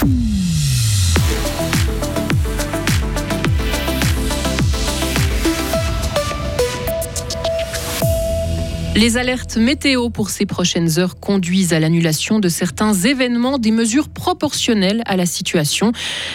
Mm. 0.00 0.47
Les 8.98 9.16
alertes 9.16 9.58
météo 9.58 10.10
pour 10.10 10.28
ces 10.28 10.44
prochaines 10.44 10.98
heures 10.98 11.20
conduisent 11.20 11.72
à 11.72 11.78
l'annulation 11.78 12.40
de 12.40 12.48
certains 12.48 12.92
événements, 12.94 13.58
des 13.58 13.70
mesures 13.70 14.08
proportionnelles 14.08 15.02
à 15.06 15.16
la 15.16 15.24
situation. 15.24 15.92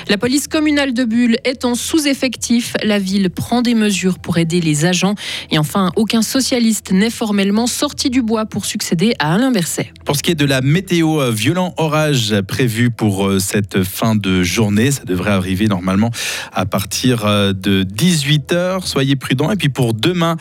La 0.07 0.17
police 0.17 0.47
communale 0.47 0.93
de 0.93 1.03
Bulle 1.03 1.35
est 1.43 1.65
en 1.65 1.75
sous-effectif. 1.75 2.75
La 2.81 2.99
ville 2.99 3.29
prend 3.29 3.61
des 3.61 3.75
mesures 3.75 4.17
pour 4.17 4.37
aider 4.37 4.61
les 4.61 4.85
agents. 4.85 5.15
Et 5.51 5.57
enfin, 5.57 5.91
aucun 5.97 6.21
socialiste 6.21 6.93
n'est 6.93 7.09
formellement 7.09 7.67
sorti 7.67 8.09
du 8.09 8.21
bois 8.21 8.45
pour 8.45 8.63
succéder 8.63 9.13
à 9.19 9.33
Alain 9.33 9.51
Berset. 9.51 9.91
Pour 10.05 10.15
ce 10.15 10.23
qui 10.23 10.31
est 10.31 10.35
de 10.35 10.45
la 10.45 10.61
météo, 10.61 11.19
euh, 11.19 11.31
violent 11.31 11.73
orage 11.75 12.33
prévu 12.47 12.91
pour 12.91 13.27
euh, 13.27 13.39
cette 13.39 13.83
fin 13.83 14.15
de 14.15 14.41
journée. 14.41 14.89
Ça 14.91 15.03
devrait 15.03 15.31
arriver 15.31 15.67
normalement 15.67 16.11
à 16.53 16.65
partir 16.65 17.25
euh, 17.25 17.51
de 17.51 17.83
18h. 17.83 18.87
Soyez 18.87 19.17
prudents. 19.17 19.51
Et 19.51 19.57
puis 19.57 19.67
pour 19.67 19.93
demain, 19.93 20.37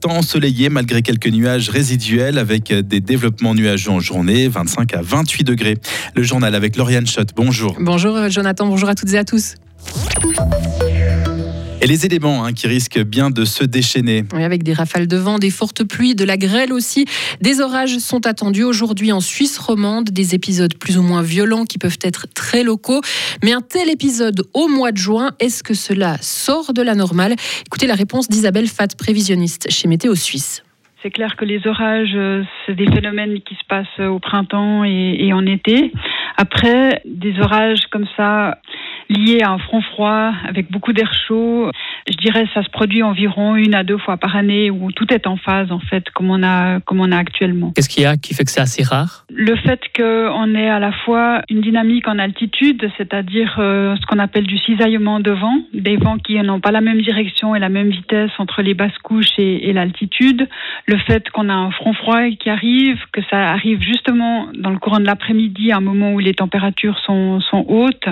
temps 0.00 0.18
ensoleillé 0.18 0.68
malgré 0.68 1.02
quelques 1.02 1.26
nuages 1.26 1.63
résiduel 1.68 2.38
avec 2.38 2.72
des 2.72 3.00
développements 3.00 3.54
nuageux 3.54 3.90
en 3.90 4.00
journée, 4.00 4.48
25 4.48 4.94
à 4.94 5.02
28 5.02 5.44
degrés. 5.44 5.76
Le 6.14 6.22
journal 6.22 6.54
avec 6.54 6.76
Lauriane 6.76 7.06
Schott. 7.06 7.30
Bonjour. 7.36 7.76
Bonjour 7.78 8.28
Jonathan, 8.30 8.66
bonjour 8.66 8.88
à 8.88 8.94
toutes 8.94 9.12
et 9.12 9.18
à 9.18 9.24
tous. 9.24 9.54
Et 11.84 11.86
les 11.86 12.06
éléments 12.06 12.46
hein, 12.46 12.54
qui 12.54 12.66
risquent 12.66 13.02
bien 13.02 13.28
de 13.28 13.44
se 13.44 13.62
déchaîner. 13.62 14.24
Oui, 14.32 14.42
avec 14.42 14.62
des 14.62 14.72
rafales 14.72 15.06
de 15.06 15.18
vent, 15.18 15.38
des 15.38 15.50
fortes 15.50 15.84
pluies, 15.84 16.14
de 16.14 16.24
la 16.24 16.38
grêle 16.38 16.72
aussi. 16.72 17.04
Des 17.42 17.60
orages 17.60 17.98
sont 17.98 18.26
attendus 18.26 18.62
aujourd'hui 18.62 19.12
en 19.12 19.20
Suisse 19.20 19.58
romande, 19.58 20.08
des 20.08 20.34
épisodes 20.34 20.74
plus 20.78 20.96
ou 20.96 21.02
moins 21.02 21.20
violents 21.20 21.66
qui 21.66 21.76
peuvent 21.76 21.98
être 22.00 22.26
très 22.32 22.62
locaux. 22.62 23.02
Mais 23.42 23.52
un 23.52 23.60
tel 23.60 23.90
épisode 23.90 24.46
au 24.54 24.66
mois 24.68 24.92
de 24.92 24.96
juin, 24.96 25.32
est-ce 25.40 25.62
que 25.62 25.74
cela 25.74 26.16
sort 26.22 26.72
de 26.72 26.80
la 26.80 26.94
normale? 26.94 27.36
Écoutez 27.66 27.86
la 27.86 27.96
réponse 27.96 28.28
d'Isabelle 28.28 28.68
Fat, 28.68 28.88
prévisionniste 28.96 29.70
chez 29.70 29.86
Météo 29.86 30.14
Suisse. 30.14 30.63
C'est 31.04 31.10
clair 31.10 31.36
que 31.36 31.44
les 31.44 31.66
orages, 31.66 32.14
euh, 32.14 32.44
c'est 32.64 32.74
des 32.74 32.86
phénomènes 32.86 33.38
qui 33.42 33.54
se 33.56 33.64
passent 33.68 34.00
au 34.00 34.18
printemps 34.20 34.84
et, 34.84 35.18
et 35.18 35.34
en 35.34 35.44
été. 35.44 35.92
Après, 36.38 37.02
des 37.04 37.38
orages 37.40 37.82
comme 37.90 38.06
ça, 38.16 38.56
liés 39.08 39.42
à 39.42 39.50
un 39.50 39.58
front 39.58 39.82
froid, 39.82 40.32
avec 40.48 40.70
beaucoup 40.70 40.92
d'air 40.92 41.12
chaud, 41.26 41.70
je 42.10 42.16
dirais 42.16 42.46
ça 42.54 42.62
se 42.62 42.70
produit 42.70 43.02
environ 43.02 43.56
une 43.56 43.74
à 43.74 43.84
deux 43.84 43.98
fois 43.98 44.16
par 44.16 44.36
année 44.36 44.70
où 44.70 44.92
tout 44.92 45.12
est 45.12 45.26
en 45.26 45.36
phase 45.36 45.72
en 45.72 45.78
fait 45.78 46.08
comme 46.10 46.30
on 46.30 46.42
a 46.42 46.80
comme 46.80 47.00
on 47.00 47.12
a 47.12 47.16
actuellement. 47.16 47.72
Qu'est-ce 47.74 47.88
qu'il 47.88 48.02
y 48.02 48.06
a 48.06 48.16
qui 48.16 48.34
fait 48.34 48.44
que 48.44 48.50
c'est 48.50 48.60
assez 48.60 48.82
rare? 48.82 49.24
Le 49.30 49.56
fait 49.56 49.80
qu'on 49.96 50.54
ait 50.54 50.70
à 50.70 50.78
la 50.78 50.92
fois 50.92 51.42
une 51.48 51.60
dynamique 51.60 52.08
en 52.08 52.18
altitude, 52.18 52.90
c'est-à-dire 52.96 53.56
euh, 53.58 53.96
ce 53.96 54.06
qu'on 54.06 54.18
appelle 54.18 54.46
du 54.46 54.58
cisaillement 54.58 55.20
de 55.20 55.30
vent, 55.30 55.58
des 55.84 55.96
vents 55.96 56.18
qui 56.18 56.34
n'ont 56.40 56.60
pas 56.60 56.72
la 56.72 56.80
même 56.80 57.00
direction 57.02 57.54
et 57.54 57.60
la 57.60 57.68
même 57.68 57.90
vitesse 57.90 58.30
entre 58.38 58.62
les 58.62 58.74
basses 58.74 58.98
couches 59.02 59.38
et, 59.38 59.72
l'altitude, 59.72 60.48
le 60.86 60.96
fait 60.98 61.28
qu'on 61.30 61.48
a 61.48 61.52
un 61.52 61.70
front 61.70 61.92
froid 61.92 62.22
qui 62.40 62.48
arrive, 62.48 62.98
que 63.12 63.20
ça 63.30 63.50
arrive 63.50 63.80
justement 63.82 64.48
dans 64.54 64.70
le 64.70 64.78
courant 64.78 64.98
de 64.98 65.04
l'après-midi 65.04 65.72
à 65.72 65.76
un 65.76 65.80
moment 65.80 66.12
où 66.12 66.18
les 66.18 66.34
températures 66.34 66.98
sont, 67.00 67.40
sont 67.40 67.64
hautes. 67.68 68.08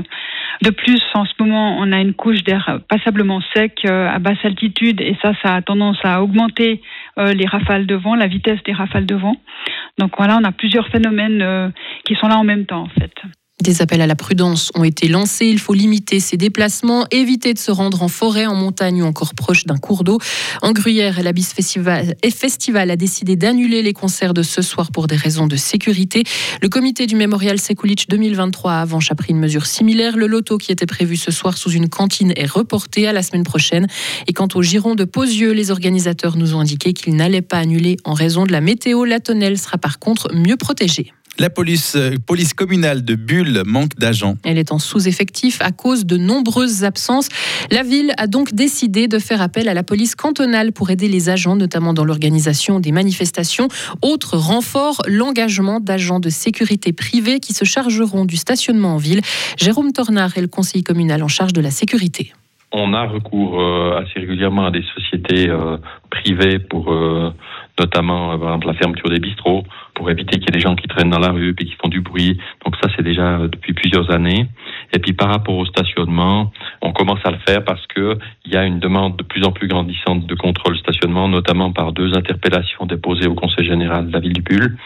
De 0.60 0.70
plus, 0.70 1.02
en 1.14 1.24
ce 1.24 1.32
moment, 1.40 1.78
on 1.78 1.90
a 1.92 1.98
une 1.98 2.12
couche 2.14 2.44
d'air 2.44 2.80
passablement 2.88 3.40
sec 3.54 3.80
euh, 3.86 4.08
à 4.08 4.18
basse 4.18 4.44
altitude 4.44 5.00
et 5.00 5.16
ça, 5.22 5.32
ça 5.42 5.54
a 5.54 5.62
tendance 5.62 5.98
à 6.04 6.22
augmenter 6.22 6.82
euh, 7.18 7.32
les 7.32 7.46
rafales 7.46 7.86
de 7.86 7.94
vent, 7.94 8.14
la 8.14 8.26
vitesse 8.26 8.62
des 8.64 8.72
rafales 8.72 9.06
de 9.06 9.14
vent. 9.14 9.36
Donc 9.98 10.12
voilà, 10.18 10.38
on 10.40 10.44
a 10.44 10.52
plusieurs 10.52 10.88
phénomènes 10.88 11.40
euh, 11.40 11.68
qui 12.04 12.14
sont 12.16 12.28
là 12.28 12.36
en 12.36 12.44
même 12.44 12.66
temps 12.66 12.82
en 12.82 13.00
fait. 13.00 13.12
Des 13.62 13.80
appels 13.80 14.00
à 14.00 14.08
la 14.08 14.16
prudence 14.16 14.72
ont 14.74 14.82
été 14.82 15.06
lancés. 15.06 15.46
Il 15.46 15.60
faut 15.60 15.72
limiter 15.72 16.18
ses 16.18 16.36
déplacements, 16.36 17.06
éviter 17.12 17.54
de 17.54 17.60
se 17.60 17.70
rendre 17.70 18.02
en 18.02 18.08
forêt, 18.08 18.44
en 18.46 18.56
montagne 18.56 19.04
ou 19.04 19.06
encore 19.06 19.34
proche 19.34 19.66
d'un 19.66 19.76
cours 19.76 20.02
d'eau. 20.02 20.18
En 20.62 20.72
Gruyère, 20.72 21.22
l'Abyss 21.22 21.52
Festival, 21.52 22.90
a 22.90 22.96
décidé 22.96 23.36
d'annuler 23.36 23.82
les 23.82 23.92
concerts 23.92 24.34
de 24.34 24.42
ce 24.42 24.62
soir 24.62 24.90
pour 24.90 25.06
des 25.06 25.14
raisons 25.14 25.46
de 25.46 25.54
sécurité. 25.54 26.24
Le 26.60 26.68
comité 26.68 27.06
du 27.06 27.14
Mémorial 27.14 27.60
Sekulic 27.60 28.08
2023 28.08 28.72
a 28.72 28.80
avant 28.80 28.98
a 29.08 29.14
pris 29.14 29.30
une 29.30 29.38
mesure 29.38 29.66
similaire. 29.66 30.16
Le 30.16 30.26
loto 30.26 30.58
qui 30.58 30.72
était 30.72 30.84
prévu 30.84 31.14
ce 31.14 31.30
soir 31.30 31.56
sous 31.56 31.70
une 31.70 31.88
cantine 31.88 32.32
est 32.34 32.50
reporté 32.50 33.06
à 33.06 33.12
la 33.12 33.22
semaine 33.22 33.44
prochaine. 33.44 33.86
Et 34.26 34.32
quant 34.32 34.48
au 34.56 34.62
giron 34.62 34.96
de 34.96 35.04
Posieux, 35.04 35.52
les 35.52 35.70
organisateurs 35.70 36.36
nous 36.36 36.56
ont 36.56 36.60
indiqué 36.60 36.94
qu'ils 36.94 37.14
n'allaient 37.14 37.42
pas 37.42 37.58
annuler 37.58 37.96
en 38.02 38.14
raison 38.14 38.44
de 38.44 38.50
la 38.50 38.60
météo. 38.60 39.04
La 39.04 39.20
tonnelle 39.20 39.56
sera 39.56 39.78
par 39.78 40.00
contre 40.00 40.34
mieux 40.34 40.56
protégée. 40.56 41.12
La 41.38 41.48
police, 41.48 41.96
euh, 41.96 42.16
police 42.26 42.52
communale 42.52 43.04
de 43.04 43.14
Bulle 43.14 43.62
manque 43.64 43.96
d'agents. 43.96 44.36
Elle 44.44 44.58
est 44.58 44.70
en 44.70 44.78
sous-effectif 44.78 45.62
à 45.62 45.72
cause 45.72 46.04
de 46.04 46.18
nombreuses 46.18 46.84
absences. 46.84 47.28
La 47.70 47.82
ville 47.82 48.12
a 48.18 48.26
donc 48.26 48.52
décidé 48.52 49.08
de 49.08 49.18
faire 49.18 49.40
appel 49.40 49.68
à 49.68 49.74
la 49.74 49.82
police 49.82 50.14
cantonale 50.14 50.72
pour 50.72 50.90
aider 50.90 51.08
les 51.08 51.30
agents, 51.30 51.56
notamment 51.56 51.94
dans 51.94 52.04
l'organisation 52.04 52.80
des 52.80 52.92
manifestations. 52.92 53.68
Autre 54.02 54.36
renfort, 54.36 55.00
l'engagement 55.06 55.80
d'agents 55.80 56.20
de 56.20 56.28
sécurité 56.28 56.92
privés 56.92 57.40
qui 57.40 57.54
se 57.54 57.64
chargeront 57.64 58.26
du 58.26 58.36
stationnement 58.36 58.94
en 58.94 58.98
ville. 58.98 59.22
Jérôme 59.56 59.92
Tornard 59.92 60.36
est 60.36 60.42
le 60.42 60.48
conseiller 60.48 60.84
communal 60.84 61.22
en 61.22 61.28
charge 61.28 61.54
de 61.54 61.62
la 61.62 61.70
sécurité. 61.70 62.34
On 62.72 62.92
a 62.92 63.06
recours 63.06 63.60
euh, 63.60 64.00
assez 64.00 64.20
régulièrement 64.20 64.66
à 64.66 64.70
des 64.70 64.84
sociétés 64.94 65.48
euh, 65.48 65.76
privées 66.10 66.58
pour 66.58 66.92
notamment 67.78 68.38
par 68.38 68.48
exemple 68.48 68.66
la 68.66 68.74
fermeture 68.74 69.08
des 69.08 69.18
bistrots 69.18 69.64
pour 69.94 70.10
éviter 70.10 70.38
qu'il 70.38 70.44
y 70.44 70.48
ait 70.48 70.58
des 70.58 70.60
gens 70.60 70.74
qui 70.74 70.88
traînent 70.88 71.10
dans 71.10 71.18
la 71.18 71.30
rue 71.30 71.54
et 71.58 71.64
qui 71.64 71.76
font 71.82 71.88
du 71.88 72.00
bruit. 72.00 72.38
Donc 72.64 72.76
ça, 72.82 72.90
c'est 72.96 73.02
déjà 73.02 73.38
euh, 73.38 73.48
depuis 73.48 73.72
plusieurs 73.72 74.10
années. 74.10 74.46
Et 74.92 74.98
puis 74.98 75.12
par 75.12 75.28
rapport 75.28 75.56
au 75.56 75.66
stationnement, 75.66 76.52
on 76.80 76.92
commence 76.92 77.20
à 77.24 77.30
le 77.30 77.38
faire 77.46 77.64
parce 77.64 77.86
que 77.86 78.18
il 78.44 78.52
y 78.52 78.56
a 78.56 78.64
une 78.64 78.78
demande 78.78 79.16
de 79.16 79.22
plus 79.22 79.44
en 79.44 79.52
plus 79.52 79.68
grandissante 79.68 80.26
de 80.26 80.34
contrôle 80.34 80.76
stationnement, 80.78 81.28
notamment 81.28 81.72
par 81.72 81.92
deux 81.92 82.14
interpellations 82.16 82.86
déposées 82.86 83.26
au 83.26 83.34
Conseil 83.34 83.66
général 83.66 84.08
de 84.08 84.12
la 84.12 84.20
ville 84.20 84.32
du 84.32 84.42
Bulle. 84.42 84.76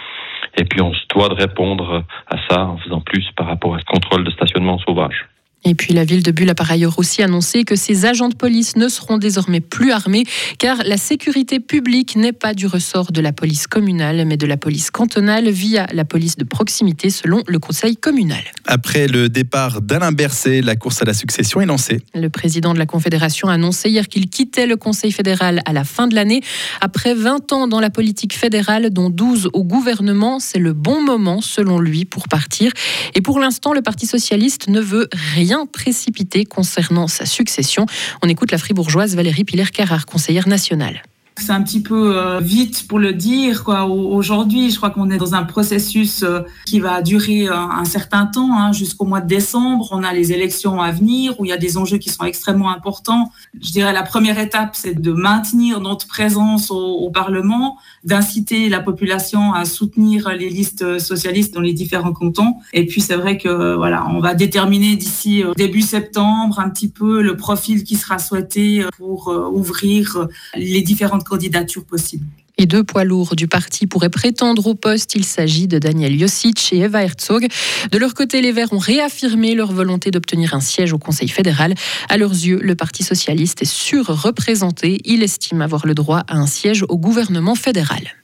Et 0.58 0.64
puis 0.64 0.80
on 0.80 0.92
se 0.92 1.06
doit 1.14 1.28
de 1.28 1.34
répondre 1.34 2.04
à 2.28 2.36
ça 2.48 2.66
en 2.66 2.78
faisant 2.78 3.00
plus 3.00 3.26
par 3.36 3.46
rapport 3.46 3.74
à 3.74 3.78
ce 3.78 3.84
contrôle 3.84 4.24
de 4.24 4.30
stationnement 4.30 4.78
sauvage. 4.78 5.26
Et 5.68 5.74
puis 5.74 5.92
la 5.92 6.04
ville 6.04 6.22
de 6.22 6.30
Bulle 6.30 6.50
a 6.50 6.54
par 6.54 6.70
ailleurs 6.70 6.96
aussi 7.00 7.24
annoncé 7.24 7.64
que 7.64 7.74
ses 7.74 8.06
agents 8.06 8.28
de 8.28 8.36
police 8.36 8.76
ne 8.76 8.88
seront 8.88 9.18
désormais 9.18 9.60
plus 9.60 9.90
armés 9.90 10.22
car 10.58 10.78
la 10.84 10.96
sécurité 10.96 11.58
publique 11.58 12.14
n'est 12.14 12.32
pas 12.32 12.54
du 12.54 12.68
ressort 12.68 13.10
de 13.10 13.20
la 13.20 13.32
police 13.32 13.66
communale 13.66 14.24
mais 14.26 14.36
de 14.36 14.46
la 14.46 14.56
police 14.56 14.92
cantonale 14.92 15.50
via 15.50 15.88
la 15.92 16.04
police 16.04 16.36
de 16.36 16.44
proximité 16.44 17.10
selon 17.10 17.42
le 17.48 17.58
conseil 17.58 17.96
communal. 17.96 18.44
Après 18.64 19.08
le 19.08 19.28
départ 19.28 19.82
d'Alain 19.82 20.12
Berset, 20.12 20.62
la 20.62 20.76
course 20.76 21.02
à 21.02 21.04
la 21.04 21.14
succession 21.14 21.60
est 21.60 21.66
lancée. 21.66 22.00
Le 22.14 22.28
président 22.28 22.72
de 22.72 22.78
la 22.78 22.86
Confédération 22.86 23.48
a 23.48 23.54
annoncé 23.54 23.90
hier 23.90 24.06
qu'il 24.06 24.30
quittait 24.30 24.66
le 24.66 24.76
conseil 24.76 25.10
fédéral 25.10 25.62
à 25.64 25.72
la 25.72 25.82
fin 25.82 26.06
de 26.06 26.14
l'année. 26.14 26.42
Après 26.80 27.14
20 27.14 27.52
ans 27.52 27.66
dans 27.66 27.80
la 27.80 27.90
politique 27.90 28.36
fédérale 28.36 28.90
dont 28.90 29.10
12 29.10 29.50
au 29.52 29.64
gouvernement, 29.64 30.38
c'est 30.38 30.60
le 30.60 30.74
bon 30.74 31.02
moment 31.02 31.40
selon 31.40 31.80
lui 31.80 32.04
pour 32.04 32.28
partir. 32.28 32.70
Et 33.16 33.20
pour 33.20 33.40
l'instant, 33.40 33.72
le 33.72 33.82
Parti 33.82 34.06
socialiste 34.06 34.68
ne 34.68 34.80
veut 34.80 35.08
rien 35.34 35.55
précipité 35.64 36.44
concernant 36.44 37.06
sa 37.06 37.24
succession. 37.24 37.86
On 38.22 38.28
écoute 38.28 38.52
la 38.52 38.58
fribourgeoise 38.58 39.16
Valérie 39.16 39.44
Piller-Carrard, 39.44 40.04
conseillère 40.04 40.48
nationale. 40.48 41.02
C'est 41.38 41.52
un 41.52 41.62
petit 41.62 41.82
peu 41.82 42.16
euh, 42.16 42.40
vite 42.40 42.88
pour 42.88 42.98
le 42.98 43.12
dire. 43.12 43.62
Quoi. 43.62 43.84
Aujourd'hui, 43.84 44.70
je 44.70 44.76
crois 44.78 44.88
qu'on 44.88 45.10
est 45.10 45.18
dans 45.18 45.34
un 45.34 45.42
processus 45.42 46.22
euh, 46.22 46.40
qui 46.64 46.80
va 46.80 47.02
durer 47.02 47.46
un, 47.46 47.84
certain 47.84 48.24
temps, 48.24 48.58
hein, 48.58 48.72
jusqu'au 48.72 49.04
mois 49.04 49.20
de 49.20 49.28
décembre. 49.28 49.88
On 49.92 50.02
a 50.02 50.14
les 50.14 50.32
élections 50.32 50.80
à 50.80 50.90
venir 50.92 51.38
où 51.38 51.44
il 51.44 51.48
y 51.48 51.52
a 51.52 51.58
des 51.58 51.76
enjeux 51.76 51.98
qui 51.98 52.08
sont 52.08 52.24
extrêmement 52.24 52.70
importants. 52.70 53.30
Je 53.60 53.70
dirais 53.70 53.92
la 53.92 54.02
première 54.02 54.38
étape, 54.38 54.70
c'est 54.72 54.98
de 54.98 55.12
maintenir 55.12 55.80
notre 55.80 56.06
présence 56.06 56.70
au, 56.70 57.10
Parlement, 57.14 57.78
d'inciter 58.04 58.68
la 58.68 58.80
population 58.80 59.54
à 59.54 59.64
soutenir 59.64 60.28
les 60.30 60.50
listes 60.50 60.98
socialistes 60.98 61.54
dans 61.54 61.60
les 61.60 61.72
différents 61.72 62.12
cantons. 62.12 62.56
Et 62.72 62.84
puis 62.84 63.00
c'est 63.00 63.14
vrai 63.14 63.38
que 63.38 63.74
voilà, 63.76 64.06
on 64.08 64.20
va 64.20 64.34
déterminer 64.34 64.96
d'ici 64.96 65.42
euh, 65.42 65.52
début 65.56 65.82
septembre 65.82 66.58
un 66.58 66.68
petit 66.68 66.88
peu 66.88 67.22
le 67.22 67.36
profil 67.36 67.84
qui 67.84 67.96
sera 67.96 68.18
souhaité 68.18 68.84
pour 68.98 69.28
ouvrir 69.52 70.26
les 70.56 70.82
différentes 70.82 71.25
candidatures 71.26 71.84
possibles. 71.84 72.26
Et 72.58 72.64
deux 72.64 72.84
poids 72.84 73.04
lourds 73.04 73.36
du 73.36 73.48
parti 73.48 73.86
pourraient 73.86 74.08
prétendre 74.08 74.66
au 74.66 74.74
poste. 74.74 75.14
Il 75.14 75.24
s'agit 75.24 75.68
de 75.68 75.78
Daniel 75.78 76.18
Josic 76.18 76.72
et 76.72 76.78
Eva 76.78 77.02
Herzog. 77.02 77.46
De 77.90 77.98
leur 77.98 78.14
côté, 78.14 78.40
les 78.40 78.52
Verts 78.52 78.72
ont 78.72 78.78
réaffirmé 78.78 79.54
leur 79.54 79.72
volonté 79.72 80.10
d'obtenir 80.10 80.54
un 80.54 80.60
siège 80.60 80.94
au 80.94 80.98
Conseil 80.98 81.28
fédéral. 81.28 81.74
À 82.08 82.16
leurs 82.16 82.32
yeux, 82.32 82.58
le 82.62 82.74
Parti 82.74 83.02
socialiste 83.02 83.60
est 83.60 83.66
surreprésenté. 83.66 85.00
Il 85.04 85.22
estime 85.22 85.60
avoir 85.60 85.86
le 85.86 85.94
droit 85.94 86.22
à 86.28 86.36
un 86.36 86.46
siège 86.46 86.82
au 86.88 86.96
gouvernement 86.96 87.56
fédéral. 87.56 88.14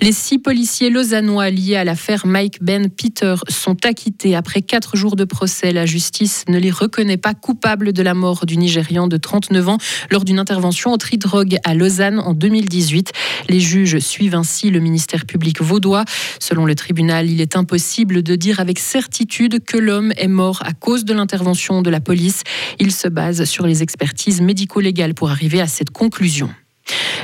Les 0.00 0.12
six 0.12 0.38
policiers 0.38 0.90
lausannois 0.90 1.50
liés 1.50 1.76
à 1.76 1.84
l'affaire 1.84 2.26
Mike 2.26 2.62
Ben 2.62 2.88
Peter 2.88 3.34
sont 3.48 3.84
acquittés 3.84 4.36
après 4.36 4.62
quatre 4.62 4.96
jours 4.96 5.16
de 5.16 5.24
procès. 5.24 5.72
La 5.72 5.86
justice 5.86 6.44
ne 6.48 6.58
les 6.58 6.70
reconnaît 6.70 7.16
pas 7.16 7.34
coupables 7.34 7.92
de 7.92 8.02
la 8.02 8.14
mort 8.14 8.46
du 8.46 8.56
Nigérian 8.56 9.08
de 9.08 9.16
39 9.16 9.68
ans 9.68 9.78
lors 10.10 10.24
d'une 10.24 10.38
intervention 10.38 10.92
au 10.92 10.96
tri-drogue 10.96 11.58
à 11.64 11.74
Lausanne 11.74 12.20
en 12.20 12.34
2018. 12.34 13.12
Les 13.48 13.60
juges 13.60 13.98
suivent 13.98 14.34
ainsi 14.34 14.70
le 14.70 14.80
ministère 14.80 15.26
public 15.26 15.60
vaudois. 15.60 16.04
Selon 16.38 16.64
le 16.64 16.74
tribunal, 16.74 17.30
il 17.30 17.40
est 17.40 17.56
impossible 17.56 18.22
de 18.22 18.36
dire 18.36 18.60
avec 18.60 18.78
certitude 18.78 19.64
que 19.64 19.76
l'homme 19.76 20.12
est 20.16 20.28
mort 20.28 20.62
à 20.64 20.72
cause 20.72 21.04
de 21.04 21.14
l'intervention 21.14 21.82
de 21.82 21.90
la 21.90 22.00
police. 22.00 22.42
Il 22.78 22.92
se 22.92 23.08
base 23.08 23.44
sur 23.44 23.66
les 23.66 23.82
expertises 23.82 24.40
médico-légales 24.40 25.14
pour 25.14 25.30
arriver 25.30 25.60
à 25.60 25.66
cette 25.66 25.90
conclusion. 25.90 26.50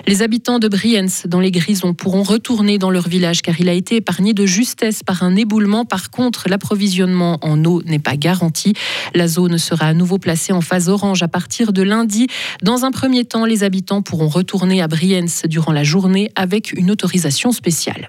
Les 0.06 0.23
habitants 0.23 0.58
de 0.58 0.69
Briens, 0.69 1.06
dans 1.26 1.41
les 1.41 1.50
Grisons, 1.50 1.94
pourront 1.94 2.23
retourner 2.23 2.79
dans 2.79 2.91
leur 2.91 3.08
village 3.08 3.43
car 3.43 3.61
il 3.61 3.69
a 3.69 3.73
été 3.73 3.96
épargné 3.96 4.32
de 4.32 4.46
justesse 4.46 5.02
par 5.02 5.23
un 5.23 5.37
éboulement. 5.37 5.85
Par 5.85 6.11
contre, 6.11 6.49
l'approvisionnement 6.49 7.38
en 7.43 7.64
eau 7.64 7.82
n'est 7.85 7.99
pas 7.99 8.17
garanti. 8.17 8.75
La 9.14 9.29
zone 9.29 9.58
sera 9.58 9.87
à 9.87 9.94
nouveau 9.94 10.19
placée 10.19 10.52
en 10.52 10.61
phase 10.61 10.88
orange 10.88 11.23
à 11.23 11.29
partir 11.29 11.73
de 11.73 11.82
lundi. 11.82 12.26
Dans 12.62 12.85
un 12.85 12.91
premier 12.91 13.25
temps, 13.25 13.44
les 13.44 13.64
habitants 13.64 14.02
pourront 14.02 14.29
retourner 14.29 14.82
à 14.82 14.88
Briens 14.88 15.26
durant 15.46 15.73
la 15.73 15.85
journée 15.85 16.31
avec 16.37 16.73
une 16.73 16.90
autorisation 16.90 17.52
spéciale. 17.52 18.08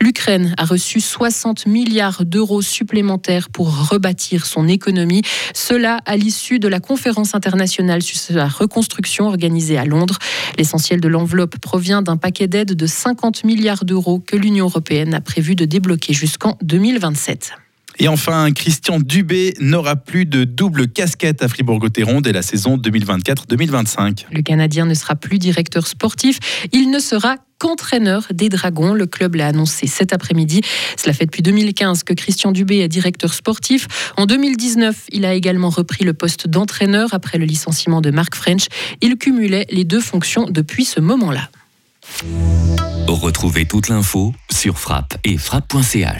L'Ukraine 0.00 0.54
a 0.58 0.64
reçu 0.64 1.00
60 1.00 1.66
milliards 1.66 2.24
d'euros 2.24 2.62
supplémentaires 2.62 3.50
pour 3.50 3.90
rebâtir 3.90 4.46
son 4.46 4.68
économie. 4.68 5.22
Cela 5.54 5.98
à 6.06 6.16
l'issue 6.16 6.58
de 6.58 6.68
la 6.68 6.80
conférence 6.80 7.34
internationale 7.34 8.02
sur 8.02 8.36
la 8.36 8.48
reconstruction 8.48 9.26
organisée 9.26 9.78
à 9.78 9.84
Londres. 9.84 10.18
L'essentiel 10.58 11.00
de 11.00 11.08
l'enveloppe 11.08 11.58
provient 11.58 12.02
d'un 12.02 12.16
paquet 12.16 12.46
d'aide 12.46 12.74
de 12.74 12.86
50 12.86 13.44
milliards 13.44 13.84
d'euros 13.84 14.18
que 14.18 14.36
l'Union 14.36 14.66
européenne 14.66 15.14
a 15.14 15.20
prévu 15.20 15.54
de 15.54 15.64
débloquer 15.64 16.12
jusqu'en 16.12 16.56
2027. 16.62 17.52
Et 17.98 18.08
enfin, 18.08 18.50
Christian 18.52 18.98
Dubé 19.00 19.54
n'aura 19.60 19.96
plus 19.96 20.24
de 20.24 20.44
double 20.44 20.88
casquette 20.88 21.42
à 21.42 21.48
Fribourg-Gotteron 21.48 22.20
dès 22.20 22.32
la 22.32 22.42
saison 22.42 22.76
2024-2025. 22.78 24.26
Le 24.32 24.42
Canadien 24.42 24.86
ne 24.86 24.94
sera 24.94 25.14
plus 25.14 25.38
directeur 25.38 25.86
sportif, 25.86 26.38
il 26.72 26.90
ne 26.90 26.98
sera 26.98 27.36
qu'entraîneur 27.62 28.26
des 28.34 28.48
Dragons. 28.48 28.92
Le 28.92 29.06
club 29.06 29.36
l'a 29.36 29.46
annoncé 29.46 29.86
cet 29.86 30.12
après-midi. 30.12 30.62
Cela 30.96 31.12
fait 31.12 31.26
depuis 31.26 31.42
2015 31.42 32.02
que 32.02 32.12
Christian 32.12 32.50
Dubé 32.50 32.78
est 32.78 32.88
directeur 32.88 33.32
sportif. 33.32 33.86
En 34.16 34.26
2019, 34.26 34.96
il 35.12 35.24
a 35.24 35.34
également 35.34 35.70
repris 35.70 36.04
le 36.04 36.12
poste 36.12 36.48
d'entraîneur 36.48 37.10
après 37.14 37.38
le 37.38 37.44
licenciement 37.44 38.00
de 38.00 38.10
Mark 38.10 38.34
French. 38.34 38.66
Il 39.00 39.16
cumulait 39.16 39.66
les 39.70 39.84
deux 39.84 40.00
fonctions 40.00 40.46
depuis 40.50 40.84
ce 40.84 40.98
moment-là. 40.98 41.50
Retrouvez 43.06 43.64
toute 43.64 43.88
l'info 43.88 44.34
sur 44.50 44.80
frappe 44.80 45.14
et 45.22 45.38
frappe.ch. 45.38 46.10